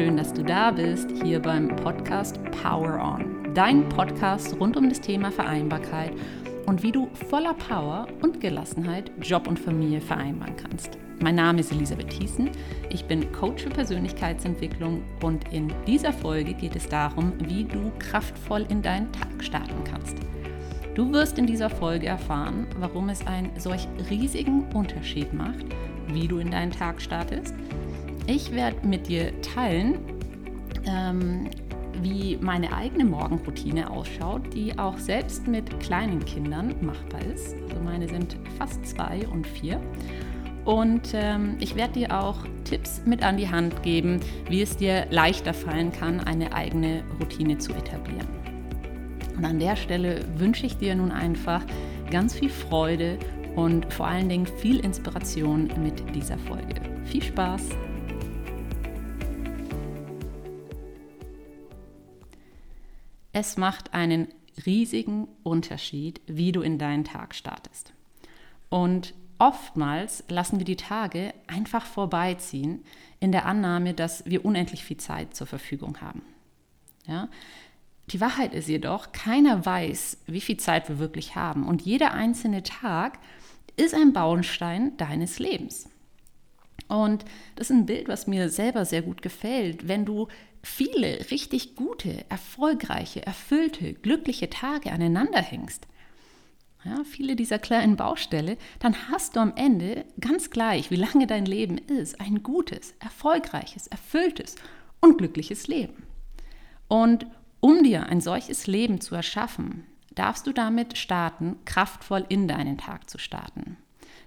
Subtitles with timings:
[0.00, 3.52] schön, dass du da bist, hier beim Podcast Power On.
[3.52, 6.12] Dein Podcast rund um das Thema Vereinbarkeit
[6.64, 10.96] und wie du voller Power und Gelassenheit Job und Familie vereinbaren kannst.
[11.18, 12.48] Mein Name ist Elisabeth Thiessen,
[12.88, 18.64] ich bin Coach für Persönlichkeitsentwicklung und in dieser Folge geht es darum, wie du kraftvoll
[18.70, 20.16] in deinen Tag starten kannst.
[20.94, 25.66] Du wirst in dieser Folge erfahren, warum es einen solch riesigen Unterschied macht,
[26.06, 27.54] wie du in deinen Tag startest–
[28.30, 29.98] ich werde mit dir teilen,
[30.86, 31.50] ähm,
[32.02, 37.56] wie meine eigene Morgenroutine ausschaut, die auch selbst mit kleinen Kindern machbar ist.
[37.68, 39.80] Also meine sind fast zwei und vier.
[40.64, 45.06] Und ähm, ich werde dir auch Tipps mit an die Hand geben, wie es dir
[45.10, 48.28] leichter fallen kann, eine eigene Routine zu etablieren.
[49.36, 51.62] Und an der Stelle wünsche ich dir nun einfach
[52.10, 53.18] ganz viel Freude
[53.56, 56.74] und vor allen Dingen viel Inspiration mit dieser Folge.
[57.04, 57.70] Viel Spaß!
[63.32, 64.28] Es macht einen
[64.66, 67.92] riesigen Unterschied, wie du in deinen Tag startest.
[68.68, 72.84] Und oftmals lassen wir die Tage einfach vorbeiziehen
[73.20, 76.22] in der Annahme, dass wir unendlich viel Zeit zur Verfügung haben.
[77.06, 77.28] Ja?
[78.08, 81.66] Die Wahrheit ist jedoch, keiner weiß, wie viel Zeit wir wirklich haben.
[81.66, 83.18] Und jeder einzelne Tag
[83.76, 85.88] ist ein Baustein deines Lebens.
[86.88, 89.86] Und das ist ein Bild, was mir selber sehr gut gefällt.
[89.86, 90.26] Wenn du
[90.62, 95.86] viele richtig gute, erfolgreiche, erfüllte, glückliche Tage aneinander hängst,
[96.84, 101.44] ja, viele dieser kleinen Baustelle, dann hast du am Ende ganz gleich, wie lange dein
[101.44, 104.54] Leben ist, ein gutes, erfolgreiches, erfülltes
[105.00, 106.04] und glückliches Leben.
[106.88, 107.26] Und
[107.60, 113.10] um dir ein solches Leben zu erschaffen, darfst du damit starten, kraftvoll in deinen Tag
[113.10, 113.76] zu starten.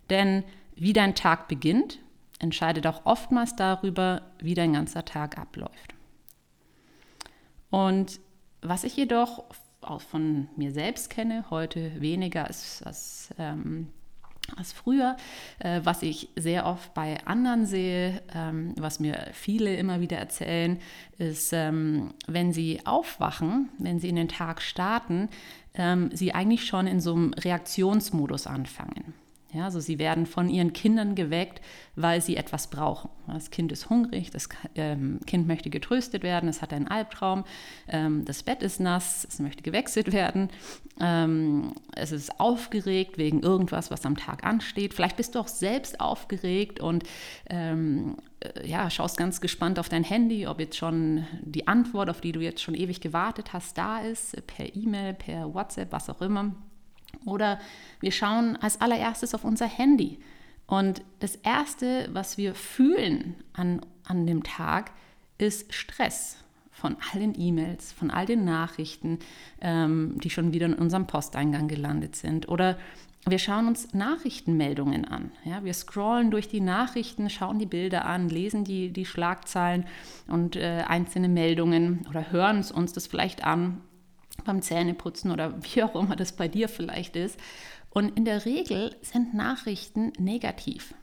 [0.09, 0.43] Denn
[0.75, 1.99] wie dein Tag beginnt,
[2.39, 5.92] entscheidet auch oftmals darüber, wie dein ganzer Tag abläuft.
[7.73, 8.19] Und
[8.61, 9.45] was ich jedoch
[9.81, 13.87] auch von mir selbst kenne, heute weniger als, als, ähm,
[14.55, 15.17] als früher,
[15.57, 20.79] äh, was ich sehr oft bei anderen sehe, ähm, was mir viele immer wieder erzählen,
[21.17, 25.29] ist, ähm, wenn sie aufwachen, wenn sie in den Tag starten,
[25.73, 29.15] ähm, sie eigentlich schon in so einem Reaktionsmodus anfangen.
[29.53, 31.61] Ja, also sie werden von ihren Kindern geweckt,
[31.95, 33.11] weil sie etwas brauchen.
[33.27, 37.43] Das Kind ist hungrig, das ähm, Kind möchte getröstet werden, es hat einen Albtraum,
[37.87, 40.49] ähm, das Bett ist nass, es möchte gewechselt werden,
[40.99, 44.95] ähm, es ist aufgeregt wegen irgendwas, was am Tag ansteht.
[44.95, 47.03] Vielleicht bist du auch selbst aufgeregt und
[47.45, 47.65] äh,
[48.65, 52.39] ja, schaust ganz gespannt auf dein Handy, ob jetzt schon die Antwort, auf die du
[52.39, 56.55] jetzt schon ewig gewartet hast, da ist, per E-Mail, per WhatsApp, was auch immer.
[57.25, 57.59] Oder
[57.99, 60.19] wir schauen als allererstes auf unser Handy.
[60.67, 64.91] Und das Erste, was wir fühlen an, an dem Tag,
[65.37, 66.37] ist Stress
[66.71, 69.19] von all den E-Mails, von all den Nachrichten,
[69.61, 72.49] ähm, die schon wieder in unserem Posteingang gelandet sind.
[72.49, 72.77] Oder
[73.25, 75.31] wir schauen uns Nachrichtenmeldungen an.
[75.45, 79.85] Ja, wir scrollen durch die Nachrichten, schauen die Bilder an, lesen die, die Schlagzeilen
[80.27, 83.79] und äh, einzelne Meldungen oder hören uns das vielleicht an
[84.43, 87.39] beim Zähneputzen oder wie auch immer das bei dir vielleicht ist.
[87.89, 90.95] Und in der Regel sind Nachrichten negativ.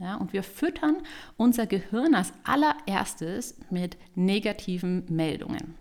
[0.00, 0.96] Ja, und wir füttern
[1.36, 5.74] unser Gehirn als allererstes mit negativen Meldungen.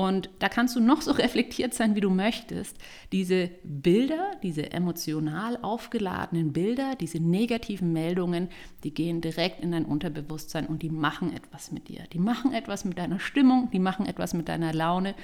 [0.00, 2.74] Und da kannst du noch so reflektiert sein, wie du möchtest.
[3.12, 8.48] Diese Bilder, diese emotional aufgeladenen Bilder, diese negativen Meldungen,
[8.82, 12.04] die gehen direkt in dein Unterbewusstsein und die machen etwas mit dir.
[12.14, 15.14] Die machen etwas mit deiner Stimmung, die machen etwas mit deiner Laune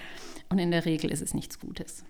[0.51, 2.05] und in der Regel ist es nichts Gutes.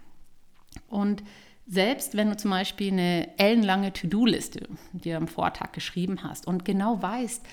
[0.89, 1.23] Und
[1.69, 7.01] selbst wenn du zum Beispiel eine ellenlange To-Do-Liste dir am Vortag geschrieben hast und genau
[7.01, 7.47] weißt,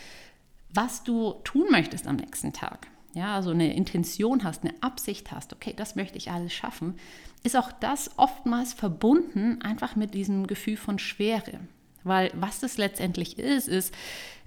[0.74, 5.54] was du tun möchtest am nächsten Tag, ja, also eine Intention hast, eine Absicht hast,
[5.54, 6.96] okay, das möchte ich alles schaffen,
[7.44, 11.60] ist auch das oftmals verbunden einfach mit diesem Gefühl von Schwere.
[12.04, 13.94] Weil was das letztendlich ist, ist,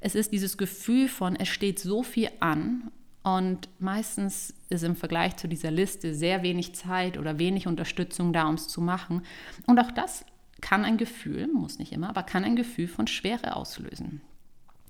[0.01, 2.91] es ist dieses Gefühl von, es steht so viel an
[3.23, 8.49] und meistens ist im Vergleich zu dieser Liste sehr wenig Zeit oder wenig Unterstützung da,
[8.49, 9.23] um es zu machen.
[9.67, 10.25] Und auch das
[10.61, 14.21] kann ein Gefühl, muss nicht immer, aber kann ein Gefühl von Schwere auslösen.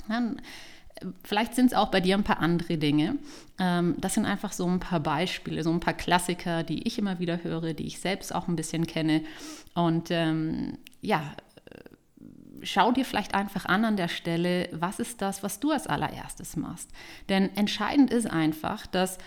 [0.08, 0.40] Dann
[1.22, 3.16] Vielleicht sind es auch bei dir ein paar andere Dinge.
[3.58, 7.18] Ähm, das sind einfach so ein paar Beispiele, so ein paar Klassiker, die ich immer
[7.18, 9.22] wieder höre, die ich selbst auch ein bisschen kenne.
[9.74, 11.32] Und ähm, ja,
[12.62, 16.56] schau dir vielleicht einfach an an der Stelle, was ist das, was du als allererstes
[16.56, 16.90] machst.
[17.28, 19.18] Denn entscheidend ist einfach, dass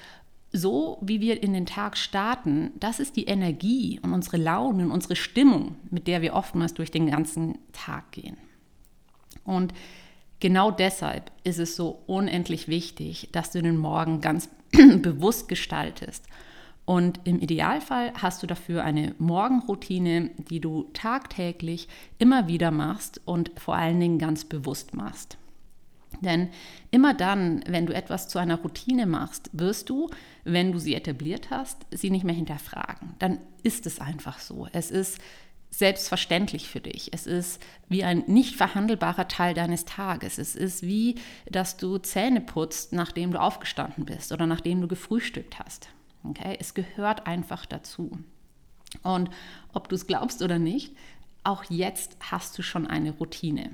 [0.52, 4.92] so wie wir in den Tag starten, das ist die Energie und unsere Laune und
[4.92, 8.38] unsere Stimmung, mit der wir oftmals durch den ganzen Tag gehen.
[9.44, 9.74] Und
[10.40, 16.26] genau deshalb ist es so unendlich wichtig, dass du den Morgen ganz bewusst gestaltest.
[16.86, 21.88] Und im Idealfall hast du dafür eine Morgenroutine, die du tagtäglich
[22.18, 25.38] immer wieder machst und vor allen Dingen ganz bewusst machst.
[26.22, 26.50] Denn
[26.90, 30.10] immer dann, wenn du etwas zu einer Routine machst, wirst du,
[30.44, 33.14] wenn du sie etabliert hast, sie nicht mehr hinterfragen.
[33.20, 34.68] Dann ist es einfach so.
[34.72, 35.20] Es ist
[35.70, 37.14] selbstverständlich für dich.
[37.14, 40.38] Es ist wie ein nicht verhandelbarer Teil deines Tages.
[40.38, 41.16] Es ist wie,
[41.50, 45.90] dass du Zähne putzt, nachdem du aufgestanden bist oder nachdem du gefrühstückt hast.
[46.24, 46.58] Okay?
[46.60, 48.12] Es gehört einfach dazu.
[49.04, 49.30] Und
[49.74, 50.96] ob du es glaubst oder nicht,
[51.44, 53.72] auch jetzt hast du schon eine Routine.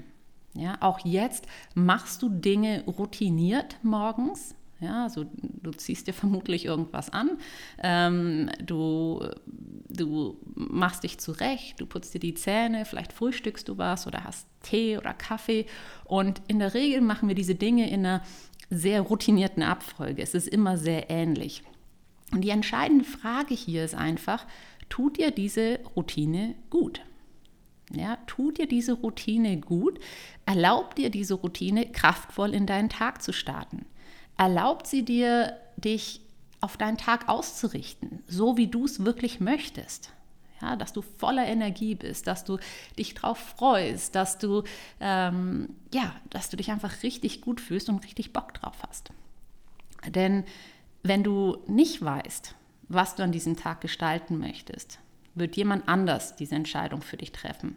[0.53, 4.55] Ja, auch jetzt machst du Dinge routiniert morgens.
[4.79, 7.37] Ja, also du ziehst dir vermutlich irgendwas an,
[7.81, 9.25] ähm, du,
[9.95, 14.47] du machst dich zurecht, du putzt dir die Zähne, vielleicht frühstückst du was oder hast
[14.61, 15.65] Tee oder Kaffee.
[16.03, 18.21] Und in der Regel machen wir diese Dinge in einer
[18.69, 20.21] sehr routinierten Abfolge.
[20.21, 21.63] Es ist immer sehr ähnlich.
[22.31, 24.45] Und die entscheidende Frage hier ist einfach,
[24.89, 27.01] tut dir diese Routine gut?
[27.93, 29.99] Ja, tut dir diese Routine gut?
[30.45, 33.85] Erlaubt dir diese Routine kraftvoll in deinen Tag zu starten?
[34.37, 36.21] Erlaubt sie dir, dich
[36.65, 40.11] auf deinen Tag auszurichten, so wie du es wirklich möchtest?
[40.61, 42.57] Ja, dass du voller Energie bist, dass du
[42.97, 44.63] dich drauf freust, dass du,
[44.99, 49.11] ähm, ja, dass du dich einfach richtig gut fühlst und richtig Bock drauf hast.
[50.07, 50.43] Denn
[51.03, 52.55] wenn du nicht weißt,
[52.87, 54.99] was du an diesem Tag gestalten möchtest,
[55.35, 57.75] wird jemand anders diese Entscheidung für dich treffen.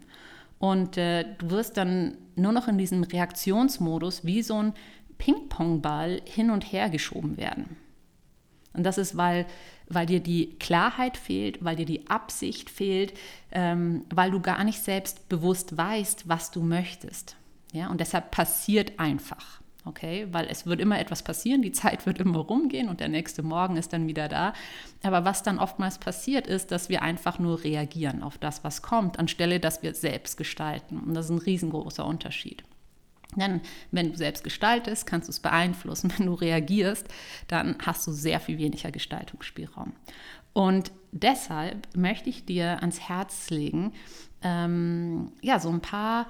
[0.57, 4.73] Und äh, du wirst dann nur noch in diesem Reaktionsmodus wie so ein
[5.19, 7.77] Ping-Pong-Ball hin und her geschoben werden.
[8.73, 9.45] Und das ist, weil,
[9.87, 13.13] weil dir die Klarheit fehlt, weil dir die Absicht fehlt,
[13.51, 17.35] ähm, weil du gar nicht selbst bewusst weißt, was du möchtest.
[17.73, 17.89] Ja?
[17.89, 19.59] Und deshalb passiert einfach.
[19.85, 23.41] Okay, weil es wird immer etwas passieren, die Zeit wird immer rumgehen und der nächste
[23.41, 24.53] Morgen ist dann wieder da.
[25.03, 29.17] Aber was dann oftmals passiert ist, dass wir einfach nur reagieren auf das, was kommt,
[29.17, 30.99] anstelle dass wir selbst gestalten.
[30.99, 32.63] Und das ist ein riesengroßer Unterschied.
[33.39, 36.11] Denn wenn du selbst gestaltest, kannst du es beeinflussen.
[36.17, 37.07] Wenn du reagierst,
[37.47, 39.93] dann hast du sehr viel weniger Gestaltungsspielraum.
[40.53, 43.93] Und deshalb möchte ich dir ans Herz legen,
[44.41, 46.27] ähm, ja, so ein paar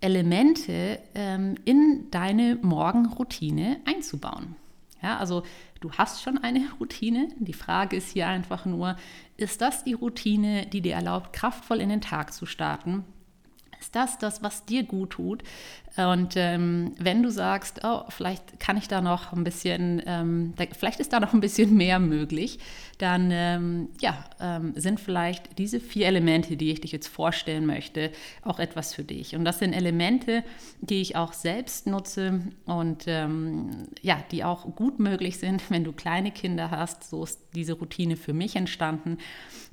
[0.00, 4.56] Elemente ähm, in deine Morgenroutine einzubauen.
[5.02, 5.42] Ja, also
[5.80, 7.28] du hast schon eine Routine.
[7.38, 8.96] Die Frage ist hier einfach nur,
[9.36, 13.04] ist das die Routine, die dir erlaubt, kraftvoll in den Tag zu starten?
[13.80, 15.42] Ist das das, was dir gut tut?
[15.96, 20.64] Und ähm, wenn du sagst, oh, vielleicht kann ich da noch ein bisschen, ähm, da,
[20.72, 22.60] vielleicht ist da noch ein bisschen mehr möglich,
[22.98, 28.12] dann ähm, ja, ähm, sind vielleicht diese vier Elemente, die ich dich jetzt vorstellen möchte,
[28.42, 29.34] auch etwas für dich.
[29.34, 30.44] Und das sind Elemente,
[30.80, 35.92] die ich auch selbst nutze und ähm, ja, die auch gut möglich sind, wenn du
[35.92, 37.10] kleine Kinder hast.
[37.10, 39.18] So ist diese Routine für mich entstanden.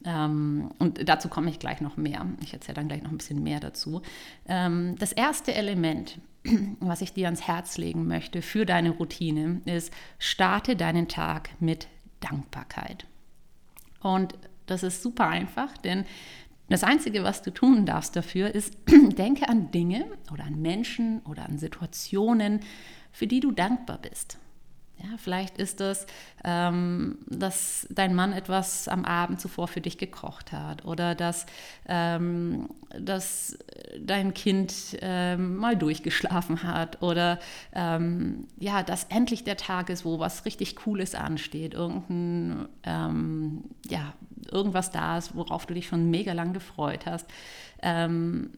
[0.04, 2.26] Ähm, und dazu komme ich gleich noch mehr.
[2.42, 3.97] Ich erzähle dann gleich noch ein bisschen mehr dazu.
[4.46, 6.20] Das erste Element,
[6.80, 11.88] was ich dir ans Herz legen möchte für deine Routine, ist, starte deinen Tag mit
[12.20, 13.06] Dankbarkeit.
[14.02, 14.36] Und
[14.66, 16.06] das ist super einfach, denn
[16.70, 21.46] das Einzige, was du tun darfst dafür, ist, denke an Dinge oder an Menschen oder
[21.46, 22.60] an Situationen,
[23.12, 24.38] für die du dankbar bist.
[25.00, 26.08] Ja, vielleicht ist es,
[26.44, 31.46] ähm, dass dein Mann etwas am Abend zuvor für dich gekocht hat oder dass,
[31.88, 32.68] ähm,
[33.00, 33.60] dass
[34.00, 37.38] dein Kind ähm, mal durchgeschlafen hat oder
[37.74, 44.14] ähm, ja, dass endlich der Tag ist, wo was richtig Cooles ansteht, irgendein, ähm, ja,
[44.52, 47.28] irgendwas da ist, worauf du dich schon mega lang gefreut hast.
[47.82, 48.52] Ähm,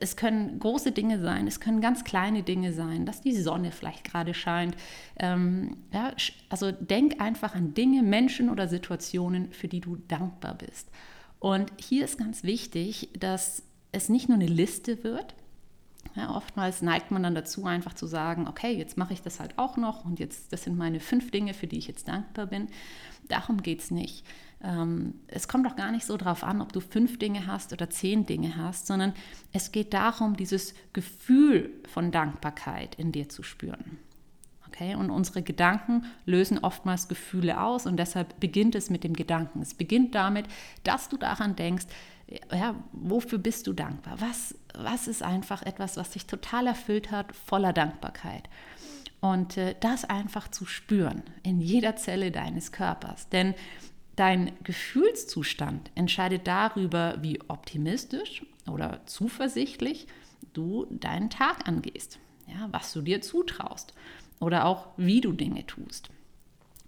[0.00, 4.04] es können große Dinge sein, es können ganz kleine Dinge sein, dass die Sonne vielleicht
[4.04, 4.76] gerade scheint.
[5.18, 6.12] Ähm, ja,
[6.48, 10.88] also denk einfach an Dinge, Menschen oder Situationen, für die du dankbar bist.
[11.38, 13.62] Und hier ist ganz wichtig, dass
[13.92, 15.34] es nicht nur eine Liste wird,
[16.16, 19.58] ja, oftmals neigt man dann dazu, einfach zu sagen, okay, jetzt mache ich das halt
[19.58, 22.68] auch noch und jetzt, das sind meine fünf Dinge, für die ich jetzt dankbar bin.
[23.28, 24.24] Darum geht es nicht.
[24.62, 27.88] Ähm, es kommt auch gar nicht so darauf an, ob du fünf Dinge hast oder
[27.88, 29.14] zehn Dinge hast, sondern
[29.52, 33.98] es geht darum, dieses Gefühl von Dankbarkeit in dir zu spüren.
[34.68, 34.94] Okay?
[34.94, 39.62] Und unsere Gedanken lösen oftmals Gefühle aus und deshalb beginnt es mit dem Gedanken.
[39.62, 40.46] Es beginnt damit,
[40.84, 41.86] dass du daran denkst,
[42.52, 44.20] ja, wofür bist du dankbar?
[44.20, 48.48] Was, was ist einfach etwas, was dich total erfüllt hat, voller Dankbarkeit?
[49.20, 53.28] Und äh, das einfach zu spüren in jeder Zelle deines Körpers.
[53.28, 53.54] Denn
[54.20, 60.06] dein Gefühlszustand entscheidet darüber, wie optimistisch oder zuversichtlich
[60.52, 62.18] du deinen Tag angehst.
[62.46, 63.94] ja, was du dir zutraust
[64.38, 66.10] oder auch wie du Dinge tust.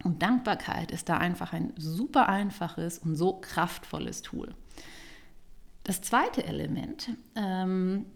[0.05, 4.55] Und Dankbarkeit ist da einfach ein super einfaches und so kraftvolles Tool.
[5.85, 8.07] Das zweite Element, ähm,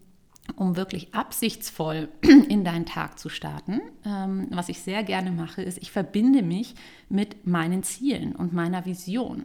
[0.55, 2.09] um wirklich absichtsvoll
[2.49, 6.75] in deinen Tag zu starten, ähm, was ich sehr gerne mache, ist, ich verbinde mich
[7.09, 9.45] mit meinen Zielen und meiner Vision.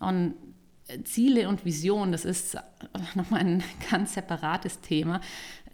[0.00, 0.34] Und
[1.04, 2.56] Ziele und Vision, das ist
[3.14, 5.20] nochmal ein ganz separates Thema.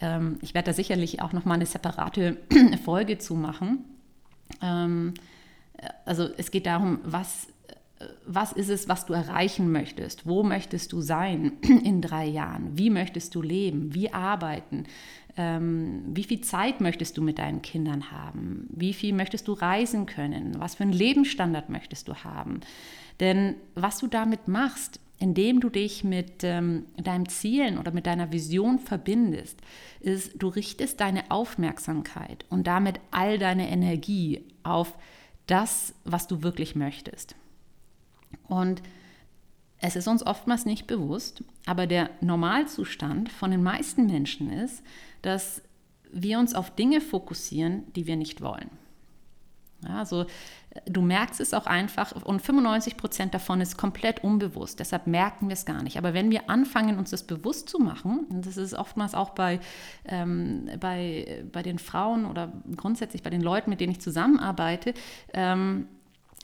[0.01, 2.39] Ähm, ich werde da sicherlich auch nochmal eine separate
[2.85, 3.85] Folge zu machen.
[4.63, 5.15] Ähm,
[6.05, 7.49] also es geht darum, was,
[8.27, 10.27] was ist es, was du erreichen möchtest?
[10.27, 12.79] Wo möchtest du sein in drei Jahren?
[12.79, 13.95] Wie möchtest du leben?
[13.95, 14.85] Wie arbeiten?
[15.37, 18.67] Ähm, wie viel Zeit möchtest du mit deinen Kindern haben?
[18.71, 20.59] Wie viel möchtest du reisen können?
[20.59, 22.61] Was für einen Lebensstandard möchtest du haben?
[23.21, 28.33] Denn was du damit machst, indem du dich mit ähm, deinen Zielen oder mit deiner
[28.33, 29.61] Vision verbindest,
[30.01, 34.97] ist, du richtest deine Aufmerksamkeit und damit all deine Energie auf
[35.47, 37.37] das, was du wirklich möchtest.
[38.51, 38.83] Und
[39.79, 44.83] es ist uns oftmals nicht bewusst, aber der Normalzustand von den meisten Menschen ist,
[45.23, 45.63] dass
[46.13, 48.71] wir uns auf Dinge fokussieren, die wir nicht wollen.
[49.83, 50.27] Ja, also
[50.85, 55.55] du merkst es auch einfach und 95 Prozent davon ist komplett unbewusst, deshalb merken wir
[55.55, 55.97] es gar nicht.
[55.97, 59.61] Aber wenn wir anfangen, uns das bewusst zu machen, und das ist oftmals auch bei,
[60.05, 64.93] ähm, bei, bei den Frauen oder grundsätzlich bei den Leuten, mit denen ich zusammenarbeite,
[65.33, 65.89] ähm,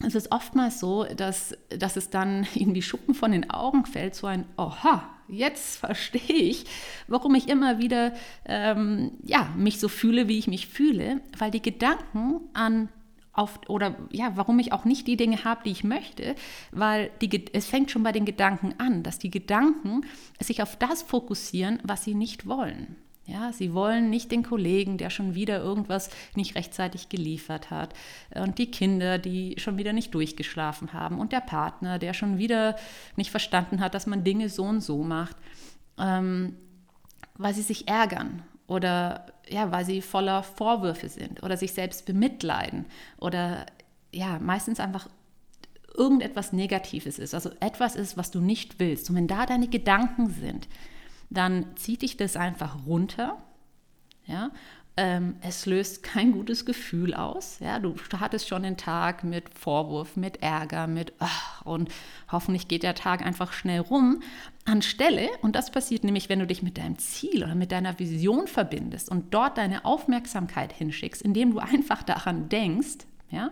[0.04, 4.26] es ist oftmals so, dass, dass es dann irgendwie Schuppen von den Augen fällt, so
[4.26, 6.66] ein Oha, jetzt verstehe ich,
[7.08, 8.12] warum ich immer wieder
[8.44, 12.88] ähm, ja, mich so fühle, wie ich mich fühle, weil die Gedanken an
[13.32, 16.34] auf, oder ja, warum ich auch nicht die Dinge habe, die ich möchte,
[16.72, 20.06] weil die, es fängt schon bei den Gedanken an, dass die Gedanken
[20.40, 22.96] sich auf das fokussieren, was sie nicht wollen.
[23.26, 27.92] Ja, sie wollen nicht den Kollegen, der schon wieder irgendwas nicht rechtzeitig geliefert hat.
[28.34, 31.18] Und die Kinder, die schon wieder nicht durchgeschlafen haben.
[31.18, 32.76] Und der Partner, der schon wieder
[33.16, 35.36] nicht verstanden hat, dass man Dinge so und so macht,
[35.98, 36.54] ähm,
[37.34, 42.86] weil sie sich ärgern oder ja, weil sie voller Vorwürfe sind oder sich selbst bemitleiden
[43.18, 43.66] oder
[44.12, 45.08] ja, meistens einfach
[45.96, 49.08] irgendetwas Negatives ist, also etwas ist, was du nicht willst.
[49.10, 50.68] Und wenn da deine Gedanken sind,
[51.30, 53.42] dann zieht dich das einfach runter.
[54.26, 54.50] Ja,
[54.98, 57.58] ähm, es löst kein gutes Gefühl aus.
[57.60, 61.90] Ja, du startest schon den Tag mit Vorwurf, mit Ärger, mit ach, und
[62.32, 64.22] hoffentlich geht der Tag einfach schnell rum.
[64.64, 68.46] Anstelle, und das passiert nämlich, wenn du dich mit deinem Ziel oder mit deiner Vision
[68.46, 73.50] verbindest und dort deine Aufmerksamkeit hinschickst, indem du einfach daran denkst, ja,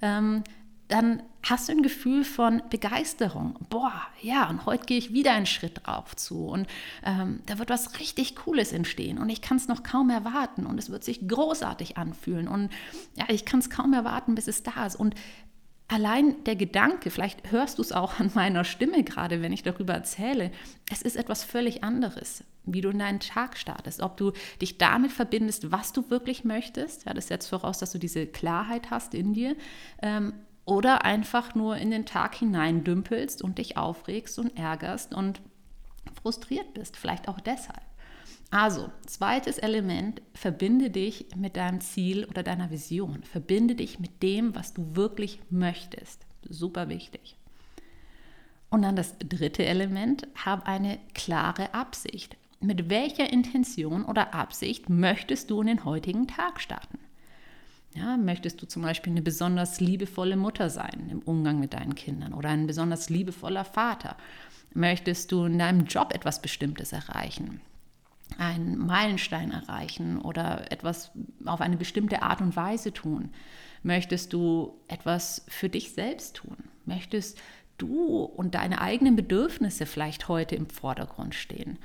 [0.00, 0.44] ähm,
[0.88, 3.56] dann hast du ein Gefühl von Begeisterung.
[3.68, 6.66] Boah, ja, und heute gehe ich wieder einen Schritt drauf zu und
[7.04, 10.78] ähm, da wird was richtig Cooles entstehen und ich kann es noch kaum erwarten und
[10.78, 12.70] es wird sich großartig anfühlen und
[13.16, 14.96] ja, ich kann es kaum erwarten, bis es da ist.
[14.96, 15.14] Und
[15.88, 19.94] allein der Gedanke, vielleicht hörst du es auch an meiner Stimme gerade, wenn ich darüber
[19.94, 20.50] erzähle,
[20.90, 24.00] es ist etwas völlig anderes, wie du in deinen Tag startest.
[24.02, 27.98] Ob du dich damit verbindest, was du wirklich möchtest, ja, das setzt voraus, dass du
[27.98, 29.56] diese Klarheit hast in dir.
[30.02, 30.32] Ähm,
[30.68, 35.40] oder einfach nur in den Tag hineindümpelst und dich aufregst und ärgerst und
[36.22, 37.80] frustriert bist, vielleicht auch deshalb.
[38.50, 43.22] Also, zweites Element, verbinde dich mit deinem Ziel oder deiner Vision.
[43.22, 46.26] Verbinde dich mit dem, was du wirklich möchtest.
[46.48, 47.36] Super wichtig.
[48.70, 52.36] Und dann das dritte Element, hab eine klare Absicht.
[52.60, 56.98] Mit welcher Intention oder Absicht möchtest du in den heutigen Tag starten?
[57.94, 62.34] Ja, möchtest du zum Beispiel eine besonders liebevolle Mutter sein im Umgang mit deinen Kindern
[62.34, 64.16] oder ein besonders liebevoller Vater?
[64.74, 67.60] Möchtest du in deinem Job etwas Bestimmtes erreichen?
[68.36, 71.10] Einen Meilenstein erreichen oder etwas
[71.46, 73.30] auf eine bestimmte Art und Weise tun?
[73.82, 76.56] Möchtest du etwas für dich selbst tun?
[76.84, 77.40] Möchtest
[77.78, 81.78] du und deine eigenen Bedürfnisse vielleicht heute im Vordergrund stehen?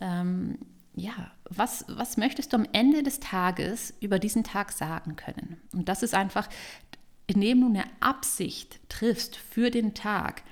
[0.00, 0.58] Ähm,
[0.94, 5.60] ja, was, was möchtest du am Ende des Tages über diesen Tag sagen können?
[5.72, 6.48] Und das ist einfach,
[7.26, 10.42] indem du eine Absicht triffst für den Tag,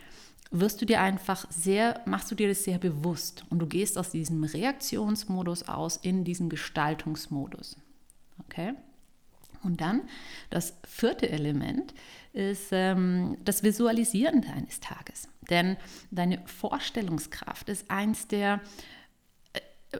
[0.51, 4.11] wirst du dir einfach sehr, machst du dir das sehr bewusst und du gehst aus
[4.11, 7.77] diesem Reaktionsmodus aus in diesen Gestaltungsmodus.
[8.45, 8.75] Okay?
[9.63, 10.03] Und dann
[10.49, 11.95] das vierte Element
[12.33, 15.29] ist ähm, das Visualisieren deines Tages.
[15.51, 15.77] Denn
[16.11, 18.61] deine Vorstellungskraft ist eins der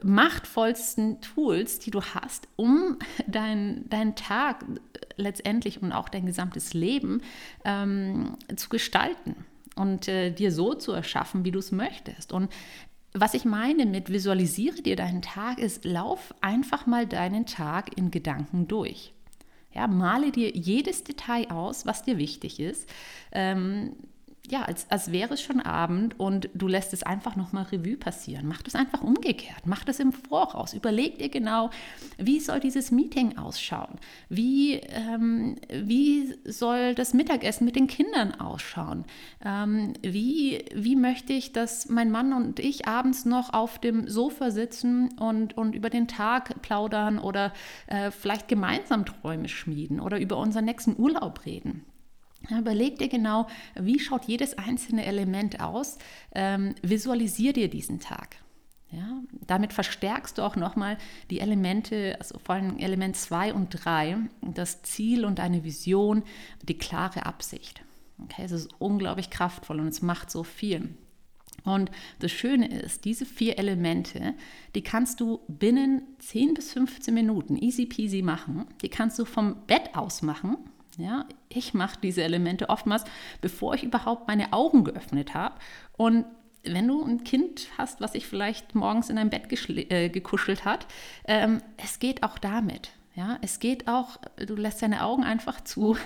[0.03, 4.65] machtvollsten Tools, die du hast, um deinen dein Tag
[5.17, 7.21] letztendlich und auch dein gesamtes Leben
[7.65, 9.35] ähm, zu gestalten
[9.75, 12.31] und äh, dir so zu erschaffen, wie du es möchtest.
[12.33, 12.51] Und
[13.13, 18.09] was ich meine mit visualisiere dir deinen Tag ist, lauf einfach mal deinen Tag in
[18.09, 19.13] Gedanken durch.
[19.73, 22.89] Ja, male dir jedes Detail aus, was dir wichtig ist.
[23.31, 23.95] Ähm,
[24.49, 28.47] ja, als, als wäre es schon Abend und du lässt es einfach nochmal Revue passieren.
[28.47, 29.65] Mach das einfach umgekehrt.
[29.65, 30.73] Mach das im Voraus.
[30.73, 31.69] Überleg dir genau,
[32.17, 33.99] wie soll dieses Meeting ausschauen?
[34.29, 39.05] Wie, ähm, wie soll das Mittagessen mit den Kindern ausschauen?
[39.45, 44.51] Ähm, wie, wie möchte ich, dass mein Mann und ich abends noch auf dem Sofa
[44.51, 47.53] sitzen und, und über den Tag plaudern oder
[47.87, 51.85] äh, vielleicht gemeinsam Träume schmieden oder über unseren nächsten Urlaub reden?
[52.49, 55.97] Überleg dir genau, wie schaut jedes einzelne Element aus.
[56.33, 58.37] Ähm, visualisier dir diesen Tag.
[58.91, 60.97] Ja, damit verstärkst du auch nochmal
[61.29, 66.23] die Elemente, also vor allem Element 2 und 3, das Ziel und eine Vision,
[66.63, 67.83] die klare Absicht.
[68.21, 70.89] Okay, es ist unglaublich kraftvoll und es macht so viel.
[71.63, 74.33] Und das Schöne ist, diese vier Elemente,
[74.75, 78.65] die kannst du binnen 10 bis 15 Minuten easy peasy machen.
[78.81, 80.57] Die kannst du vom Bett aus machen.
[81.01, 83.03] Ja, ich mache diese Elemente oftmals,
[83.41, 85.55] bevor ich überhaupt meine Augen geöffnet habe.
[85.97, 86.25] Und
[86.63, 90.85] wenn du ein Kind hast, was sich vielleicht morgens in dein Bett äh, gekuschelt hat,
[91.25, 92.91] ähm, es geht auch damit.
[93.15, 95.97] Ja, es geht auch, du lässt deine Augen einfach zu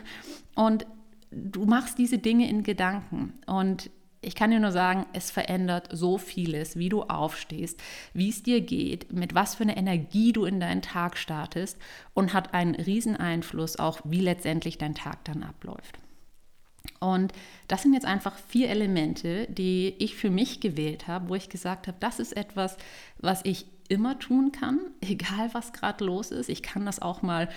[0.56, 0.88] und
[1.30, 3.34] du machst diese Dinge in Gedanken.
[3.46, 3.92] Und
[4.25, 7.82] ich kann dir nur sagen, es verändert so vieles, wie du aufstehst,
[8.13, 11.77] wie es dir geht, mit was für einer Energie du in deinen Tag startest
[12.13, 16.00] und hat einen riesen Einfluss auch, wie letztendlich dein Tag dann abläuft.
[17.00, 17.34] Und
[17.67, 21.88] das sind jetzt einfach vier Elemente, die ich für mich gewählt habe, wo ich gesagt
[21.88, 22.77] habe, das ist etwas,
[23.20, 26.50] was ich immer tun kann, egal was gerade los ist.
[26.50, 27.50] Ich kann das auch mal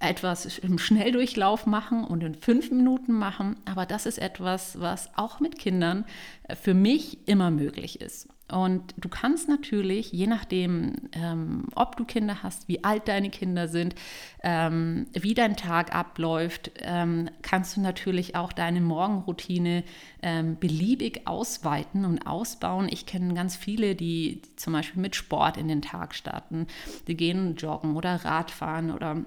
[0.00, 5.40] etwas im Schnelldurchlauf machen und in fünf Minuten machen, aber das ist etwas, was auch
[5.40, 6.04] mit Kindern
[6.44, 8.28] äh, für mich immer möglich ist.
[8.50, 13.68] Und du kannst natürlich, je nachdem, ähm, ob du Kinder hast, wie alt deine Kinder
[13.68, 13.94] sind,
[14.42, 19.84] ähm, wie dein Tag abläuft, ähm, kannst du natürlich auch deine Morgenroutine
[20.22, 22.88] ähm, beliebig ausweiten und ausbauen.
[22.90, 26.66] Ich kenne ganz viele, die, zum Beispiel mit Sport in den Tag starten.
[27.06, 29.24] Die gehen joggen oder Radfahren oder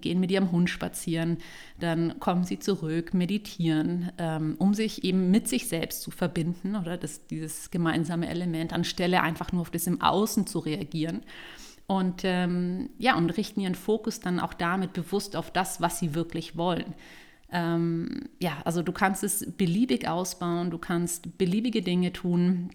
[0.00, 1.38] gehen mit ihrem Hund spazieren,
[1.80, 6.96] dann kommen sie zurück, meditieren, ähm, um sich eben mit sich selbst zu verbinden oder
[6.96, 11.22] das, dieses gemeinsame Element, anstelle einfach nur auf das im Außen zu reagieren.
[11.86, 16.14] Und ähm, ja, und richten ihren Fokus dann auch damit bewusst auf das, was sie
[16.14, 16.94] wirklich wollen.
[17.50, 22.70] Ähm, ja, also du kannst es beliebig ausbauen, du kannst beliebige Dinge tun,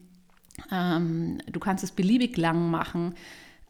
[0.71, 3.15] ähm, du kannst es beliebig lang machen.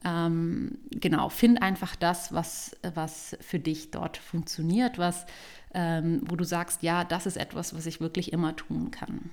[0.05, 5.25] Ähm, genau, find einfach das, was, was für dich dort funktioniert, was,
[5.73, 9.29] ähm, wo du sagst, ja, das ist etwas, was ich wirklich immer tun kann.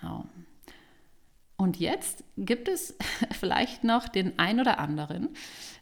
[0.00, 0.26] Genau.
[1.56, 2.96] Und jetzt gibt es
[3.30, 5.28] vielleicht noch den ein oder anderen,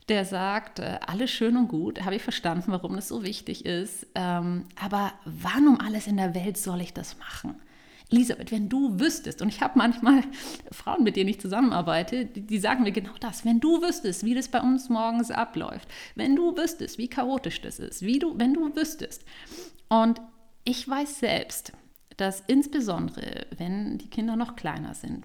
[0.09, 4.07] der sagt, äh, alles schön und gut, habe ich verstanden, warum das so wichtig ist,
[4.15, 7.61] ähm, aber wann um alles in der Welt soll ich das machen?
[8.11, 10.23] Elisabeth, wenn du wüsstest, und ich habe manchmal
[10.73, 14.35] Frauen, mit denen ich zusammenarbeite, die, die, sagen mir genau das, wenn du wüsstest, wie
[14.35, 18.55] das bei uns morgens abläuft, wenn du wüsstest, wie chaotisch das ist, wie du, wenn
[18.55, 19.25] du wüsstest.
[19.89, 20.21] Und
[20.65, 21.73] ich weiß selbst,
[22.17, 25.25] dass insbesondere, wenn die Kinder noch kleiner sind,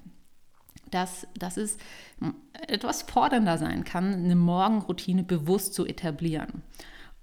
[0.92, 1.78] dass, dass es
[2.68, 6.62] etwas fordernder sein kann, eine Morgenroutine bewusst zu etablieren.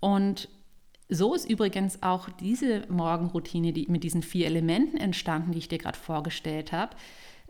[0.00, 0.48] Und
[1.08, 5.78] so ist übrigens auch diese Morgenroutine die mit diesen vier Elementen entstanden, die ich dir
[5.78, 6.96] gerade vorgestellt habe,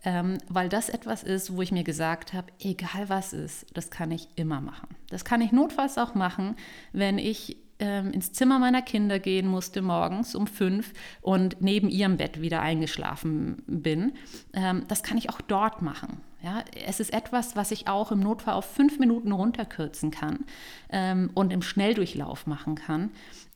[0.04, 4.10] ähm, weil das etwas ist, wo ich mir gesagt habe, egal was ist, das kann
[4.10, 4.88] ich immer machen.
[5.10, 6.56] Das kann ich notfalls auch machen,
[6.92, 12.16] wenn ich ähm, ins Zimmer meiner Kinder gehen musste morgens um fünf und neben ihrem
[12.16, 14.12] Bett wieder eingeschlafen bin.
[14.52, 16.20] Ähm, das kann ich auch dort machen.
[16.44, 20.44] Ja, es ist etwas, was ich auch im Notfall auf fünf Minuten runterkürzen kann
[20.90, 23.10] ähm, und im Schnelldurchlauf machen kann.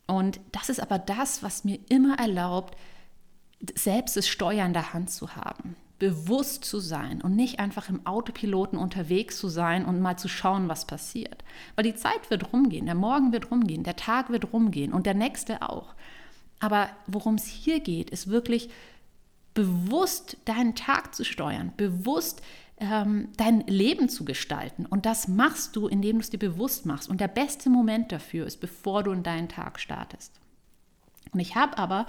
[0.09, 2.77] Und das ist aber das, was mir immer erlaubt,
[3.77, 8.07] selbst das Steuer in der Hand zu haben, bewusst zu sein und nicht einfach im
[8.07, 11.43] Autopiloten unterwegs zu sein und mal zu schauen, was passiert.
[11.75, 15.15] Weil die Zeit wird rumgehen, der Morgen wird rumgehen, der Tag wird rumgehen und der
[15.15, 15.95] nächste auch.
[16.61, 18.71] Aber worum es hier geht, ist wirklich
[19.55, 22.43] bewusst deinen Tag zu steuern, bewusst
[22.79, 24.85] ähm, dein Leben zu gestalten.
[24.85, 27.09] Und das machst du, indem du es dir bewusst machst.
[27.09, 30.41] Und der beste Moment dafür ist, bevor du in deinen Tag startest.
[31.37, 32.07] Und ich habe aber,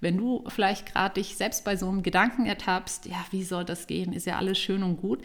[0.00, 3.86] wenn du vielleicht gerade dich selbst bei so einem Gedanken ertappst, ja, wie soll das
[3.86, 5.20] gehen, ist ja alles schön und gut.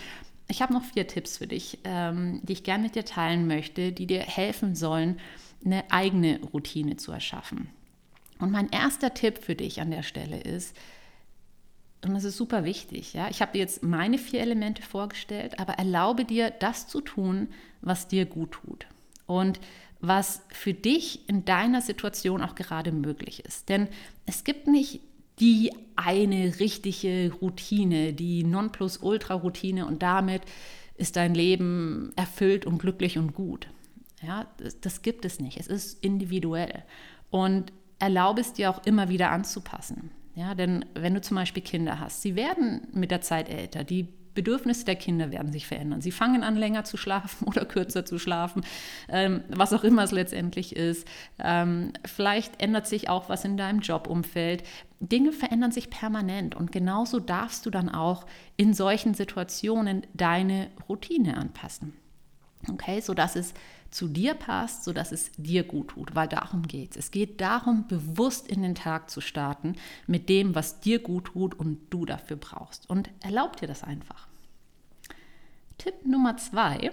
[0.49, 3.93] Ich habe noch vier Tipps für dich, ähm, die ich gerne mit dir teilen möchte,
[3.93, 5.21] die dir helfen sollen,
[5.63, 7.69] eine eigene Routine zu erschaffen.
[8.39, 10.75] Und mein erster Tipp für dich an der Stelle ist,
[12.03, 15.75] und das ist super wichtig, ja, ich habe dir jetzt meine vier Elemente vorgestellt, aber
[15.75, 17.47] erlaube dir, das zu tun,
[17.79, 18.85] was dir gut tut.
[19.27, 19.61] Und
[20.07, 23.69] was für dich in deiner Situation auch gerade möglich ist.
[23.69, 23.87] Denn
[24.25, 25.01] es gibt nicht
[25.39, 30.41] die eine richtige Routine, die Nonplusultra-Routine und damit
[30.95, 33.67] ist dein Leben erfüllt und glücklich und gut.
[34.21, 35.59] Ja, das, das gibt es nicht.
[35.59, 36.83] Es ist individuell.
[37.29, 40.11] Und erlaube es dir auch immer wieder anzupassen.
[40.35, 44.07] Ja, denn wenn du zum Beispiel Kinder hast, sie werden mit der Zeit älter, die
[44.35, 46.01] Bedürfnisse der Kinder werden sich verändern.
[46.01, 48.63] Sie fangen an, länger zu schlafen oder kürzer zu schlafen,
[49.09, 51.07] ähm, was auch immer es letztendlich ist.
[51.39, 54.63] Ähm, vielleicht ändert sich auch was in deinem Jobumfeld.
[54.99, 58.25] Dinge verändern sich permanent und genauso darfst du dann auch
[58.57, 61.93] in solchen Situationen deine Routine anpassen.
[62.71, 63.53] Okay, sodass es
[63.95, 66.97] zu dir passt, sodass es dir gut tut, weil darum geht es.
[66.97, 71.57] Es geht darum, bewusst in den Tag zu starten mit dem, was dir gut tut
[71.57, 72.89] und du dafür brauchst.
[72.89, 74.27] Und erlaub dir das einfach.
[75.77, 76.91] Tipp Nummer zwei,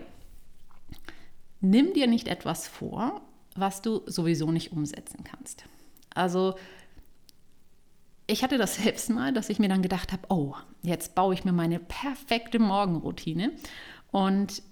[1.61, 3.21] nimm dir nicht etwas vor,
[3.57, 5.65] was du sowieso nicht umsetzen kannst.
[6.15, 6.55] Also
[8.29, 11.45] ich hatte das selbst mal, dass ich mir dann gedacht habe, oh, jetzt baue ich
[11.45, 13.51] mir meine perfekte Morgenroutine
[14.13, 14.63] und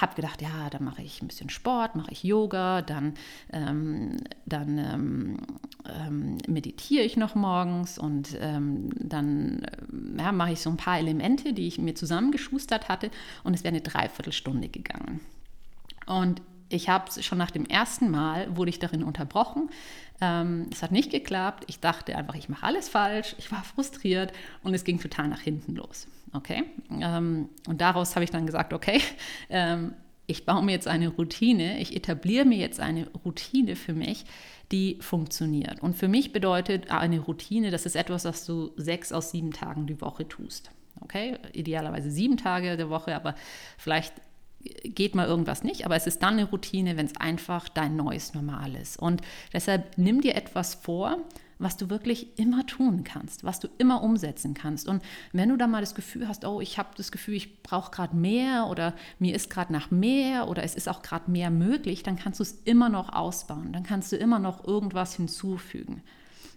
[0.00, 3.14] habe gedacht, ja, dann mache ich ein bisschen Sport, mache ich Yoga, dann,
[3.52, 5.36] ähm, dann ähm,
[5.86, 10.98] ähm, meditiere ich noch morgens und ähm, dann äh, ja, mache ich so ein paar
[10.98, 13.10] Elemente, die ich mir zusammengeschustert hatte
[13.42, 15.20] und es wäre eine Dreiviertelstunde gegangen.
[16.06, 16.42] Und
[16.74, 19.70] ich habe schon nach dem ersten Mal, wurde ich darin unterbrochen.
[20.20, 21.64] Ähm, es hat nicht geklappt.
[21.68, 23.34] Ich dachte einfach, ich mache alles falsch.
[23.38, 24.32] Ich war frustriert
[24.62, 26.08] und es ging total nach hinten los.
[26.32, 26.64] Okay?
[26.90, 29.00] Ähm, und daraus habe ich dann gesagt, okay,
[29.50, 29.94] ähm,
[30.26, 34.24] ich baue mir jetzt eine Routine, ich etabliere mir jetzt eine Routine für mich,
[34.72, 35.82] die funktioniert.
[35.82, 39.86] Und für mich bedeutet eine Routine, das ist etwas, was du sechs aus sieben Tagen
[39.86, 40.70] die Woche tust.
[41.02, 43.34] Okay, idealerweise sieben Tage der Woche, aber
[43.76, 44.14] vielleicht
[44.84, 48.34] geht mal irgendwas nicht, aber es ist dann eine Routine, wenn es einfach dein neues
[48.34, 48.98] Normal ist.
[48.98, 49.22] Und
[49.52, 51.18] deshalb nimm dir etwas vor,
[51.58, 54.88] was du wirklich immer tun kannst, was du immer umsetzen kannst.
[54.88, 57.90] Und wenn du da mal das Gefühl hast, oh, ich habe das Gefühl, ich brauche
[57.90, 62.02] gerade mehr oder mir ist gerade nach mehr oder es ist auch gerade mehr möglich,
[62.02, 66.02] dann kannst du es immer noch ausbauen, dann kannst du immer noch irgendwas hinzufügen.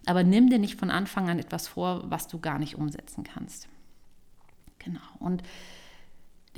[0.06, 3.68] Aber nimm dir nicht von Anfang an etwas vor, was du gar nicht umsetzen kannst.
[4.78, 5.00] Genau.
[5.18, 5.42] Und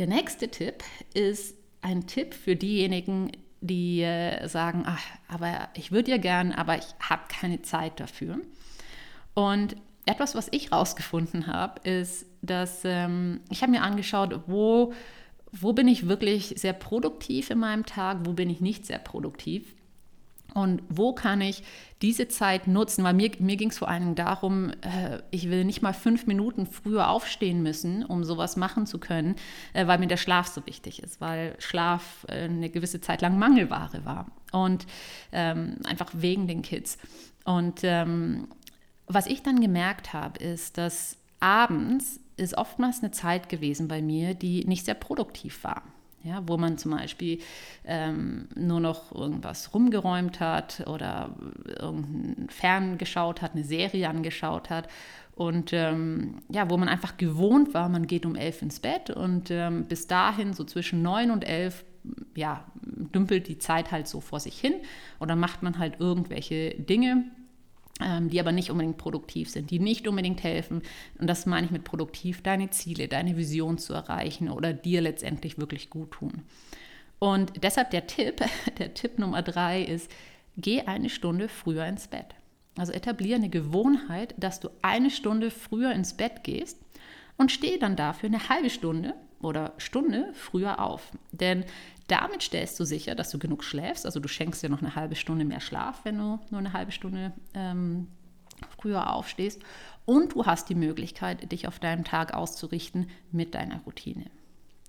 [0.00, 0.82] der nächste Tipp
[1.12, 6.78] ist ein Tipp für diejenigen, die äh, sagen, ach, aber ich würde ja gern, aber
[6.78, 8.38] ich habe keine Zeit dafür.
[9.34, 14.94] Und etwas, was ich rausgefunden habe, ist, dass ähm, ich habe mir angeschaut, wo,
[15.52, 19.74] wo bin ich wirklich sehr produktiv in meinem Tag, wo bin ich nicht sehr produktiv.
[20.54, 21.62] Und wo kann ich
[22.02, 23.04] diese Zeit nutzen?
[23.04, 26.66] Weil mir, mir ging es vor allem darum, äh, ich will nicht mal fünf Minuten
[26.66, 29.36] früher aufstehen müssen, um sowas machen zu können,
[29.72, 33.38] äh, weil mir der Schlaf so wichtig ist, weil Schlaf äh, eine gewisse Zeit lang
[33.38, 34.26] Mangelware war.
[34.52, 34.86] Und
[35.32, 36.98] ähm, einfach wegen den Kids.
[37.44, 38.48] Und ähm,
[39.06, 44.34] was ich dann gemerkt habe, ist, dass abends ist oftmals eine Zeit gewesen bei mir,
[44.34, 45.82] die nicht sehr produktiv war
[46.22, 47.38] ja, wo man zum Beispiel
[47.84, 51.34] ähm, nur noch irgendwas rumgeräumt hat oder
[51.66, 54.88] irgendein Fern geschaut hat, eine Serie angeschaut hat.
[55.34, 59.50] Und ähm, ja, wo man einfach gewohnt war, man geht um elf ins Bett und
[59.50, 61.84] ähm, bis dahin so zwischen neun und elf
[62.34, 64.74] ja, dümpelt die Zeit halt so vor sich hin.
[65.18, 67.24] Oder macht man halt irgendwelche Dinge,
[68.28, 70.82] die aber nicht unbedingt produktiv sind, die nicht unbedingt helfen.
[71.18, 75.58] Und das meine ich mit produktiv, deine Ziele, deine Vision zu erreichen oder dir letztendlich
[75.58, 76.42] wirklich gut tun.
[77.18, 78.42] Und deshalb der Tipp,
[78.78, 80.10] der Tipp Nummer drei ist,
[80.56, 82.34] geh eine Stunde früher ins Bett.
[82.76, 86.78] Also etabliere eine Gewohnheit, dass du eine Stunde früher ins Bett gehst
[87.36, 91.12] und stehe dann dafür eine halbe Stunde oder Stunde früher auf.
[91.32, 91.64] Denn
[92.10, 94.04] damit stellst du sicher, dass du genug schläfst.
[94.06, 96.92] Also du schenkst dir noch eine halbe Stunde mehr Schlaf, wenn du nur eine halbe
[96.92, 98.08] Stunde ähm,
[98.78, 99.62] früher aufstehst.
[100.04, 104.26] Und du hast die Möglichkeit, dich auf deinem Tag auszurichten mit deiner Routine.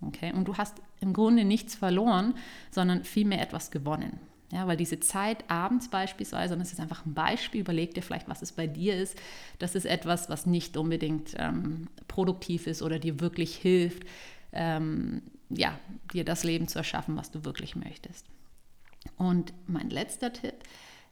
[0.02, 0.34] Okay?
[0.34, 2.34] Und du hast im Grunde nichts verloren,
[2.72, 4.20] sondern vielmehr etwas gewonnen.
[4.52, 8.28] Ja, weil diese Zeit abends beispielsweise, und das ist einfach ein Beispiel, überleg dir vielleicht,
[8.28, 9.18] was es bei dir ist,
[9.60, 14.04] das ist etwas, was nicht unbedingt ähm, produktiv ist oder dir wirklich hilft,
[14.52, 15.22] ähm,
[15.56, 15.80] ja,
[16.14, 18.26] dir das Leben zu erschaffen, was du wirklich möchtest.
[19.18, 20.56] Und mein letzter Tipp,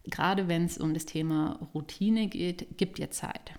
[0.05, 3.53] gerade wenn es um das Thema Routine geht, gib dir Zeit.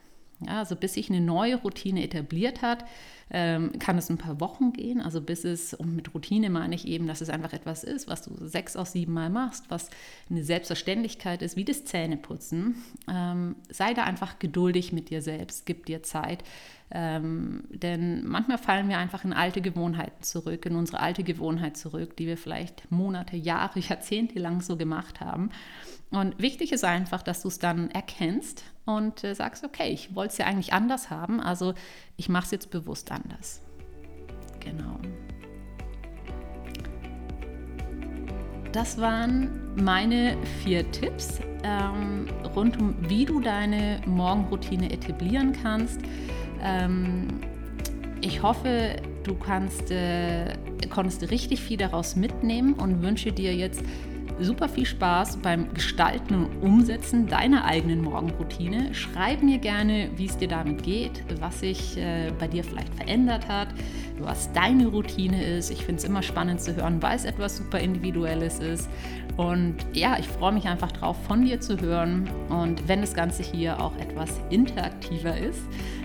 [0.47, 2.87] Ja, also bis sich eine neue Routine etabliert hat,
[3.31, 6.89] ähm, kann es ein paar Wochen gehen, also bis es, und mit Routine meine ich
[6.89, 9.91] eben, dass es einfach etwas ist, was du sechs aus sieben Mal machst, was
[10.31, 12.77] eine Selbstverständlichkeit ist, wie das Zähneputzen.
[13.07, 16.43] Ähm, sei da einfach geduldig mit dir selbst, gib dir Zeit.
[16.93, 22.17] Ähm, denn manchmal fallen wir einfach in alte Gewohnheiten zurück, in unsere alte Gewohnheit zurück,
[22.17, 25.51] die wir vielleicht Monate, Jahre, Jahrzehnte lang so gemacht haben.
[26.11, 30.33] Und wichtig ist einfach, dass du es dann erkennst und äh, sagst, okay, ich wollte
[30.33, 31.75] es ja eigentlich anders haben, also
[32.17, 33.63] ich mache es jetzt bewusst anders.
[34.59, 34.99] Genau.
[38.73, 46.01] Das waren meine vier Tipps ähm, rund um, wie du deine Morgenroutine etablieren kannst.
[46.63, 47.29] Ähm,
[48.21, 50.53] ich hoffe, du kannst, äh,
[50.91, 53.83] konntest richtig viel daraus mitnehmen und wünsche dir jetzt
[54.41, 58.95] super viel Spaß beim Gestalten und Umsetzen deiner eigenen Morgenroutine.
[58.95, 63.49] Schreib mir gerne, wie es dir damit geht, was sich äh, bei dir vielleicht verändert
[63.49, 63.69] hat,
[64.19, 65.71] was deine Routine ist.
[65.71, 68.89] Ich finde es immer spannend zu hören, weil es etwas super Individuelles ist.
[69.37, 72.29] Und ja, ich freue mich einfach drauf, von dir zu hören.
[72.49, 75.63] Und wenn das Ganze hier auch etwas interaktiver ist,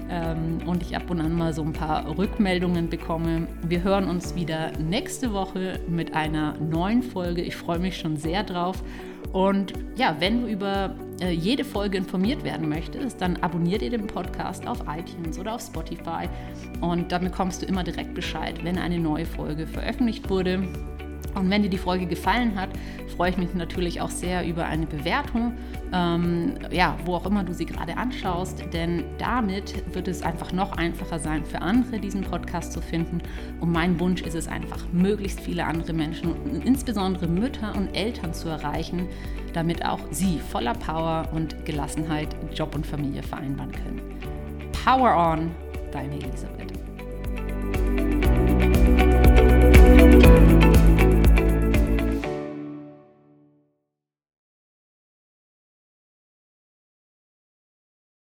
[0.10, 3.48] ähm, und ich ab und an mal so ein paar Rückmeldungen bekomme.
[3.68, 7.42] Wir hören uns wieder nächste Woche mit einer neuen Folge.
[7.42, 8.84] Ich freue mich schon sehr drauf.
[9.32, 14.08] Und ja, wenn du über äh, jede Folge informiert werden möchtest, dann abonniert ihr den
[14.08, 16.30] Podcast auf iTunes oder auf Spotify
[16.82, 20.64] und dann bekommst du immer direkt Bescheid, wenn eine neue Folge veröffentlicht wurde.
[21.36, 22.70] Und wenn dir die Folge gefallen hat,
[23.16, 25.54] freue ich mich natürlich auch sehr über eine Bewertung,
[25.94, 30.74] ähm, ja, wo auch immer du sie gerade anschaust, denn damit wird es einfach noch
[30.74, 33.22] einfacher sein für andere, diesen Podcast zu finden.
[33.62, 38.50] Und mein Wunsch ist es einfach, möglichst viele andere Menschen, insbesondere Mütter und Eltern zu
[38.50, 39.08] erreichen,
[39.54, 44.02] damit auch sie voller Power und Gelassenheit Job und Familie vereinbaren können.
[44.84, 45.52] Power on,
[45.92, 46.75] deine Elisabeth.